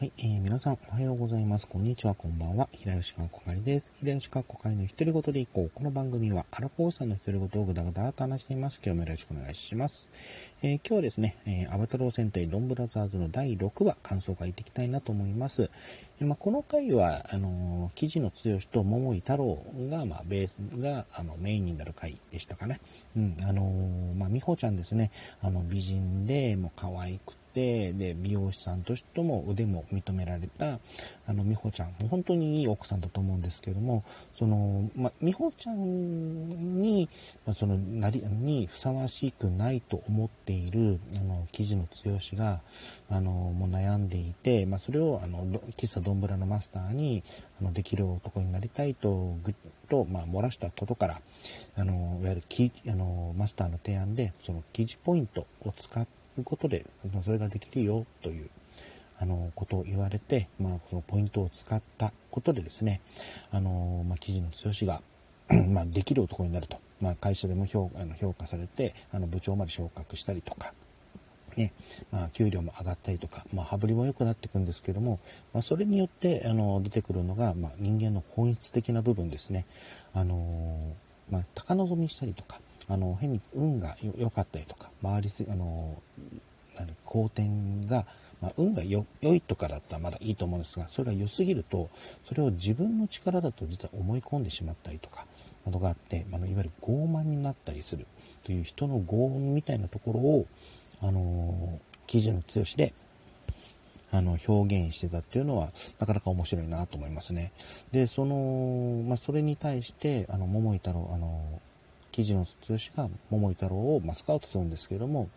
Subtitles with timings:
[0.00, 1.68] はい、えー、皆さんおはようございます。
[1.68, 2.70] こんにちは、こんばんは。
[2.72, 3.92] 平吉かっこかりです。
[4.00, 5.70] 平吉かっこかりの一人ごとでいこう。
[5.74, 8.80] この番組は、アラフォーさんの一人ごとをぐだぐだと話しています。
[8.82, 10.08] 今日もよろしくお願いします。
[10.62, 15.68] えー、今日はですね、えー、アバタロー戦隊ドンブラザーズの第6話、感想を書いていきたいなと思います。
[16.18, 22.80] えー、まあ、この回は、あのー、記事の剛と桃井太郎が、まあ、ベースが、あの、メインになる回でしたかね。
[23.18, 25.10] うん、あのー、まあ、美穂ちゃんですね、
[25.42, 30.78] あの、美人で、もう可愛くて、で、美容師さんとしても腕も認められた、
[31.26, 37.08] あの、美穂ちゃん、もう本当にいい奥さんだと思うんですけども、その、ま美穂ちゃんに、
[37.46, 42.60] まその、なり、にふさわしくないと思っている、あの、記事の剛が、
[43.10, 45.44] あの、もう悩んでいて、まあ、それを、あの、
[45.76, 47.22] 喫茶どんぶらのマスターに、
[47.60, 49.54] あの、できる男になりたいと、ぐっ
[49.88, 51.20] と、まあ、漏らしたことから、
[51.76, 58.50] あの、いわゆるキ、あの、マスターの提案で、その記事ポイントを使って、いうことで、まあ、それができるよという、
[59.18, 63.00] あの、ことを言われて、まあ、そのポイントを使ったことでですね、
[63.50, 65.02] あの、まあ、記事の剛が
[65.68, 66.78] まあ、できる男になると。
[67.00, 70.72] まあ、会社でも評あの評価されて、あの、部長まで昇格したりとか、
[71.56, 71.72] ね、
[72.12, 75.18] まあ、給料も上がったりとか、まあ、羽振りも良くなっていくんですけども、
[75.52, 79.66] まあ、それによって、あの、出てくるのが、まあ、人間の本質的な部分ですね。
[80.12, 80.94] あの
[81.30, 86.00] まあ、高望みしたりとか、あの、変に運が良かったりとか、周りす、あの、
[86.78, 87.48] 何、好転
[87.86, 88.06] が、
[88.40, 91.90] まあ、運が良いとかだったらまだいいと思うんですが、それが良すぎると、
[92.26, 95.26] それを自分の力だと実は思い込んでしまったりとか、
[95.66, 98.06] などがあって、あの、いわゆる傲慢になったりする
[98.44, 100.46] という人の傲慢みたいなところを、
[101.02, 102.94] あの、記事の強しで、
[104.12, 107.52] あの、表現してたっていうのは、なかなか面白いなと思いますね。
[107.92, 111.60] で、その、まあ、それに対して、あの、桃井太郎、あの、
[112.10, 115.28] 記事の通詞が桃井太郎を、まスカウトするんですけれども、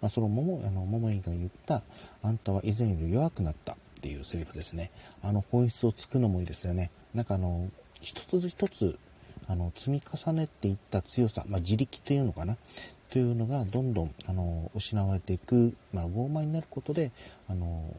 [0.00, 1.82] まあ、その桃あの桃井が言った
[2.22, 4.90] 「あんたは以前より弱くなった」っていうセリフですね。
[5.22, 6.90] あの本質をつくのもいいですよね。
[7.14, 8.98] なんかあの一つ一つ
[9.46, 12.56] あの積み重ねていった強さ、まあ、自力というのかな。
[13.10, 17.10] というのがどんどんあの失われていく、まあ、傲慢になることで
[17.46, 17.94] あの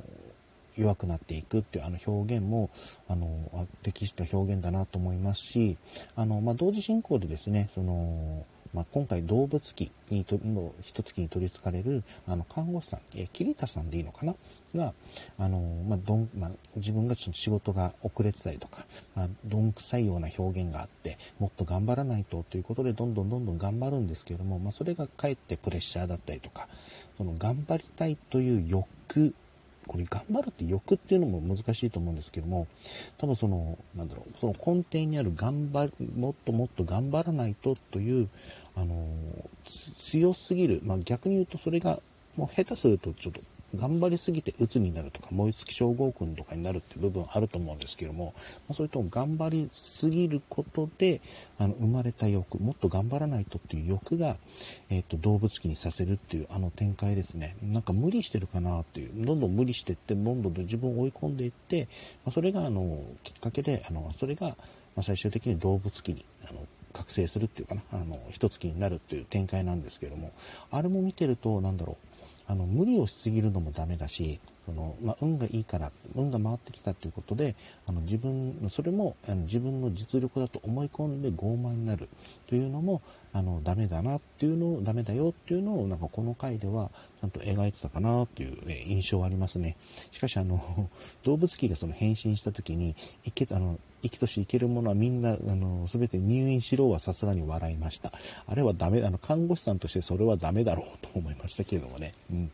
[0.75, 2.69] 弱くなっていくっていうあの表現も
[3.07, 5.77] あの適した表現だなと思いますし
[6.15, 14.33] あの、まあ、同時進行でですねそのまあ、今回動物機にとの一月に取りつかれるあの看護師さん、え桐田さんでいいのかな？
[14.75, 14.93] が、
[15.37, 18.83] あのまあどんまあ、自分がちょっと仕事が遅れてたりとか、
[19.15, 26.67] まあ、どんくさいような表現があってもっと頑張らないとということでどんどんどんどん頑張るんですけれども、まあ、それがかえってプレッシャーだったりとか
[27.17, 29.35] その頑張りたいという欲
[29.87, 32.67] これ頑張るって欲っていうのも難しいと思うんですけども、
[33.17, 38.29] 多分その、なんだろう、その根底にある頑張、もっともっと頑張らないとという、
[38.75, 39.07] あの、
[39.97, 41.99] 強すぎる、まあ逆に言うとそれが、
[42.35, 43.41] もう下手するとちょっと
[43.75, 48.33] 頑張りすぎて鬱になるとか燃え尽き症候群とかになるっていう部分あると思うんですけども、
[48.67, 51.21] まあ、それとも頑張りすぎることで
[51.57, 54.37] あの生まれた欲もっと頑張らないとっていう欲が、
[54.89, 57.55] えーと、動物期にさせるっていうあの展開ですね。
[57.63, 61.87] なんか無理してるかなっていうどんどん無理してってどんどん自分を追い込んでいって、
[62.25, 64.55] まあ、それがあのきっかけであのそれが、
[64.95, 70.31] ま、最終的に動物期にあの覚醒するっていうかなあの一月になるっていう展開なんですけども
[70.71, 72.12] あれも見てると何だろう
[72.47, 77.55] あの無理をしすぎるのもダメだしその、まあ、運がいいから運が回ってきたということで
[77.87, 82.09] あの自分のそれもあの自分の実力だと思い込んで傲慢になる
[82.47, 83.01] というのも
[83.33, 89.75] あのダメだなっていうのをダメだよっていうのをなんかこの回ではちゃんと描いてたかなっていう、印象はありますね
[90.11, 90.89] しかしあの
[91.23, 98.11] 動物機がその変身した時にいけあの生きとし生けるものはみんな、あの、すべて入院しろはさすがに笑いました。
[98.47, 102.11] あれはダメ、あの、看護師さんとしてそれはダメだろうと思いましたけれどもね。
[102.29, 102.51] うん。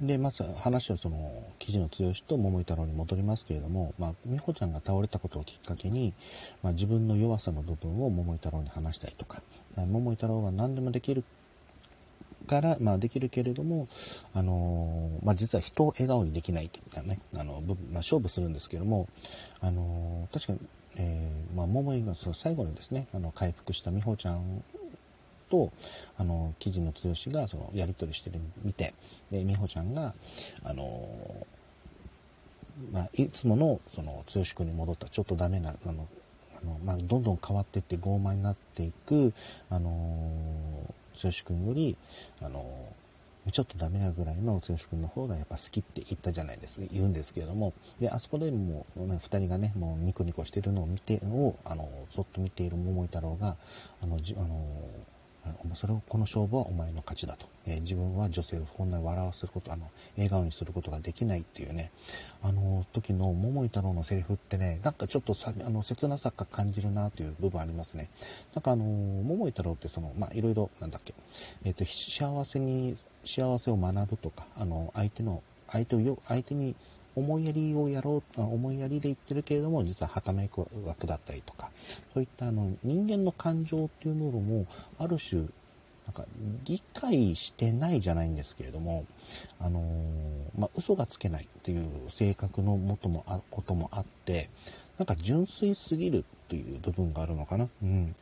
[0.00, 6.12] で、まず話はその、記事の剛と桃井太郎に戻りますけれども、まあ、美穂ちゃんが倒れたことをきっかけに、
[6.62, 9.40] まあ、自分の弱さの部分を桃井太郎に話したりとか、
[9.76, 11.24] 桃井太郎は何でもできる
[12.46, 13.88] から、まあ、できるけれども、
[14.34, 19.08] あのー、まあ、実は人を笑顔にできないといったね、あの、部分、まあ、勝負するんですけども、
[19.60, 20.58] あのー、確かに、
[20.96, 24.62] えー、まあ、桃井がその最後にですね、あの、回復した美穂ちゃん
[25.50, 25.72] と、
[26.16, 28.94] あの、記事の剛が、その、やり取りしてる見て、
[29.30, 30.14] で、美穂ちゃんが、
[30.64, 31.46] あの
[32.92, 36.08] まあ、いつもの、その、剛君に戻った、ちょっとダメな、あの、
[36.60, 39.32] あの、まあ、どんどん変わっていって傲慢になっていく、
[39.70, 39.90] あの
[41.22, 41.96] 剛君より、
[42.42, 42.64] あの
[43.52, 53.56] ちょっとダメなぐらいの剛君の方がやっぱ好きって言ったじゃないですか、言うんですけれども、で、あそこでもう、ね、2人がね、もうニコニコしてるのを見て、を、あの、そっと見ている桃井太郎が、
[54.02, 54.48] あの、じあの
[55.74, 61.90] それをこの勝負はお前の勝ちだと、えー、自分は女性をこんなに笑わせることあの笑顔にすることができないっていうね。
[62.42, 68.10] あの時の桃井太郎のセリフってねなんかちょっとさあの切なさが感じるなという部分ありますね。
[68.54, 71.14] なんかあの桃井太郎ってそのまあいろいろなんだっけ、
[71.64, 76.74] えーと、幸せに幸せを学ぶとかあの相手の相手をよ相手に
[77.16, 81.70] 思いやりをやろう、思いやりで言ってるけれども、実ははためく枠だったりとか、
[82.12, 84.66] そういったあの人間の感情っていうものも、
[84.98, 85.46] ある種、
[86.06, 86.24] なんか
[86.64, 89.06] 理解してないじゃないんですけれども、
[89.60, 94.50] あのー、まあ、嘘がつけないっていう性格のもともあこともあって、
[94.98, 96.24] なんか純粋すぎる
[96.54, 97.68] という部分があるのかな。
[97.82, 98.14] うん。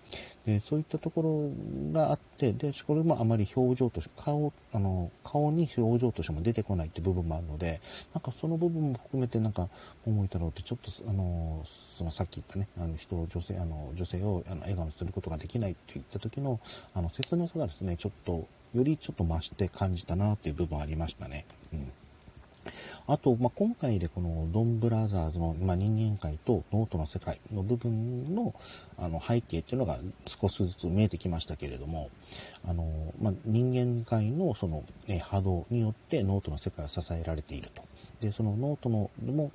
[0.46, 1.50] で、そういったとこ
[1.92, 7.80] ろがあって、で、これもあまり表情として、顔、あの、顔に表情としても出てこないって部分もあるので、
[8.14, 9.68] なんかその部分も含めて、なんか、
[10.06, 16.60] 桃井太郎ってちょっと、あの、そのさっき言ったね、あの人を、女性、あの、女性をあの笑顔にすることができないって言った時の、
[16.94, 21.44] あの、切なさがですね、ちょっと、よりちょっと増して感じたなっていう部分ありましたね。
[21.74, 21.92] うん。
[23.06, 28.54] あと、まあ、今回でこのドンブラザーズの、まあ、人間界と脳人の世界の部分の
[28.98, 32.10] あの背景っていうのが少しずつ見えてきましたけれども、
[32.64, 37.82] あのまあ、人間界のその、え波動によって脳人の世界は支えられていると。
[38.20, 39.50] で、その脳人のでも、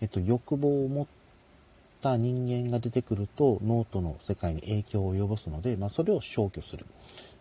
[0.00, 1.06] えっと、欲望を持っ
[2.00, 6.86] た人間が出てくると脳人の世界に影響を及ぼすので、まあ、それを消去する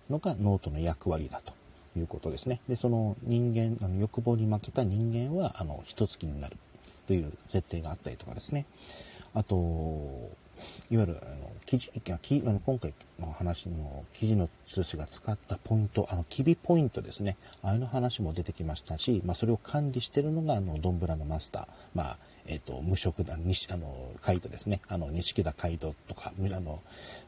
[0.09, 1.60] のが脳人の役割だと。
[1.95, 2.61] いうことですね。
[2.67, 6.57] で、その人間、あの欲望に負けた人間は、あの、ヒトツ鬼になる
[7.07, 8.65] という設定があったりとかですね。
[9.33, 9.55] あと、
[10.89, 17.37] いわゆる、あの、記事、あの今回の話のキジの変身が使ったポイント、あの、キビポイントですね。
[17.63, 21.67] ああいうの話も出てきましたし、まあ、それを管理してるのが、あの、ドンブラのマスター。
[21.95, 22.17] まあ、
[22.47, 24.81] えっ、ー、と、無色だ、にあの、カイトですね。
[24.87, 26.81] あの、錦田カイトとか、あの、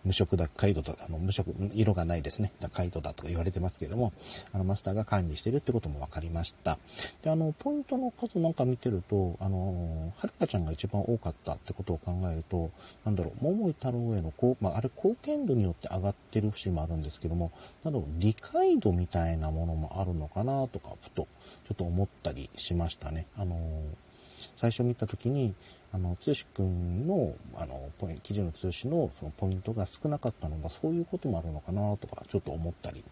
[0.04, 2.51] 無色だカイトとか、あの、無色、色がないですね。
[2.71, 4.13] カイトだとか言われてますけれども、
[4.54, 6.77] あの、マスターが管理してるってことも分かりました。
[7.24, 12.71] で、あの、ポイントの数なんか見てると、あの、はるかちゃんが一番多かったってことを考えると、
[13.06, 17.51] なんだろう、桃井太郎への、こう、まあ、あれ、貢献度によって上がってる節もあるんですけども、
[17.83, 21.27] なんだろう、理解度みたいなものもあるのかなとか、ふと、
[21.68, 23.25] ちょっと思ったりしましたね。
[23.36, 23.57] あの
[24.57, 25.54] 最初見た時に、
[25.92, 27.92] あの、つしくんの、あの、
[28.24, 33.04] 記事の通信のそのポイントが少なかったのが、そういうこともあるのかなとか、ちょっと思ったり、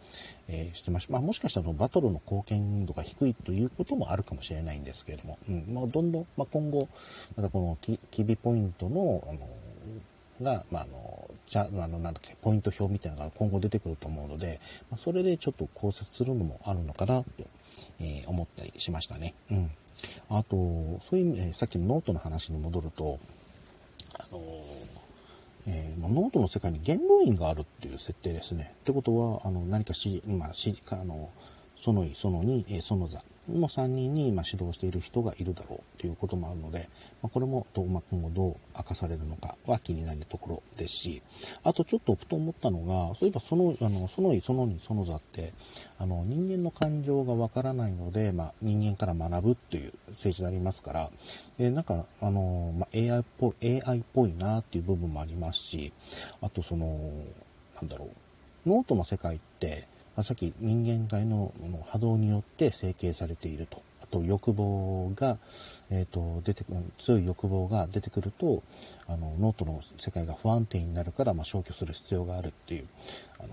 [0.47, 1.13] えー、してました。
[1.13, 6.89] まあ、もしかしたらバトルの貢献度が低いということもあるかもしれないんですけれども、うん、まあ、どんどん、まあ、今後、
[7.35, 9.47] またこのき、キビポイントの、あの、
[10.41, 17.27] が、まあ、あの、じゃ、あの、なんだっけ、ポイント表みたいなのが今後出てくると思うので、まあ、それでちょっと考察するのもあるのかなと、
[17.99, 19.33] えー、思ったりしましたね。
[19.51, 19.71] うん。
[20.29, 20.55] あと、
[21.01, 23.19] そういう意味、えさっきの脳人の話に戻ると、
[24.13, 24.39] あの
[25.67, 28.73] えー、脳人の世界に元老院があるっていう設定ですね。
[28.81, 31.29] ってことは、あの、何かし、まあ、し、あの、
[31.79, 36.89] ソノイ、ソノニ、え、ソノザの3人に、ま指導している人がいるだろうということもあるので、
[37.21, 41.21] まあ、これもどう、まあ、今後どう明かされるのかは気になるところですし、
[41.63, 45.53] あとちょっとふと思ったのが、そういえばその、あの、そのい、その2、その座って、
[45.99, 51.09] あの、人間の感情がわからないので、まあ、人間から学ぶっていう政治でありますから、
[51.59, 55.93] え、なんか、あの、まあ、AI っぽい、AI っぽいなっていう部分もありますし、
[56.41, 56.87] あとその、
[57.75, 58.05] なんだろ
[58.65, 59.87] う、ノートの世界って、
[60.19, 61.53] さっき人間界の
[61.89, 63.81] 波動によって成形されていると。
[64.01, 65.37] あと欲望が、
[65.89, 68.63] えっ、ー、と、出てくる、強い欲望が出てくると、
[69.07, 72.87] あの、脳人の世界が不安定になるから、まあ、消去する必要があるっていう、
[73.39, 73.49] あの、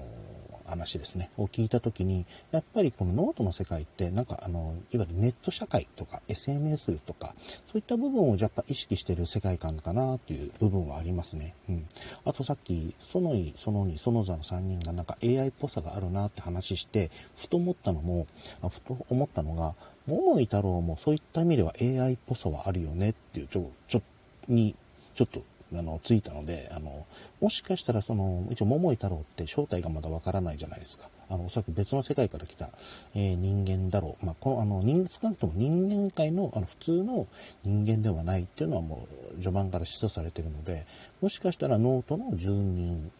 [0.69, 11.55] 話ですね、を聞いた時に、やっぱりこの脳人の世界って、なんかあの、いわゆるネット社会とか SNS とか、そういった部分をやっぱ意識してる世界観かなっていう部分はありますね。
[11.69, 11.87] うん。
[12.25, 18.27] あとさっき、ソノイ、ソノニ、ソノザの3人がなんか AI っぽさがあるなって話して、ふと思ったのも、
[18.71, 19.75] ふと思ったのが、
[20.09, 24.03] 桃井タロウもそういった意味では AI っぽさはあるよねっていう、ちょ、ちょ、
[24.49, 24.75] に、
[25.15, 25.43] ちょっと
[25.75, 27.07] あの、ついたので、あの、
[27.41, 31.11] もしかしたらその、一応桃井太郎って正体がまだわからないじゃないですか。
[31.29, 32.71] あの、おそらく別の世界から来た、
[33.15, 34.27] えー、人間だろう。
[34.27, 37.27] まあ、この、あの、人、少なくとも人間界の、あの、普通の
[37.65, 40.87] 人間ではないっていうのはもう、序盤から示唆されてるので、
[41.21, 43.11] もしかしたらノートの住人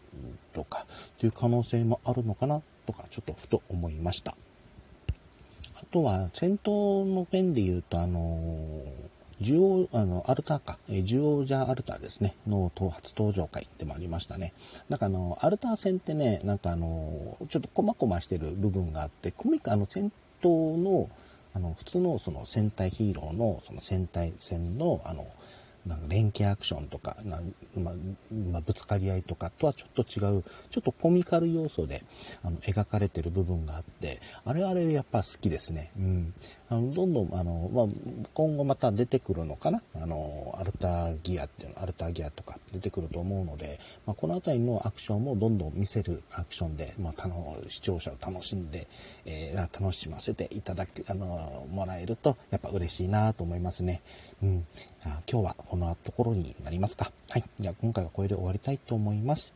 [0.53, 4.35] とか、っていう可能性もあるのかな、とか、ちょっとふと思いました。
[5.81, 8.83] あとは、戦闘のペンで言うと、あの
[9.39, 14.51] ジュオ、あの、アルターか、え、ジュオージャーアルターですね、の初登場会でもありましたね。
[14.89, 21.09] なんかあの、アルター戦ってね、なんかあの、ちょっとコマコマしてる部分があって、コミカ、の、戦闘の、
[21.53, 25.25] あの、普通のその戦隊ヒーローのその戦隊戦の、あの、
[25.85, 27.39] なんか連携アクションとか、な
[27.75, 27.93] ま
[28.51, 32.03] まぶつかり合いとかとはちょっと違う、ちょっとコミカル要素で
[32.43, 35.91] あの描かれてる部分があって、あれあれやっぱ好きですね。
[35.97, 36.33] うん。
[36.71, 37.85] あのどんどん、あの、まあ、
[38.35, 39.81] 今後また出てくるのかな？
[39.95, 47.13] あの、アルターギアっていうの、アルターギアとか出てくると思うので、まあ、この辺りのアクションもどんどん見せるアクションで、まあ、
[47.69, 48.87] 視聴者を楽しんで、
[49.25, 54.03] えー、楽しませていただく、あの、もらえると、やっぱ嬉しいなと思いますね。
[54.43, 54.65] うん。
[55.31, 57.11] 今日はこのところになりますか。
[57.29, 57.43] はい。
[57.59, 59.53] じゃあ今回はこれで終わりたいと思います。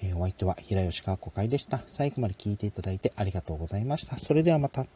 [0.00, 1.82] えー、お相手は平吉川子会でした。
[1.86, 4.16] 最後まで聞いていただいてありがとうございました。
[4.18, 4.86] それではまた。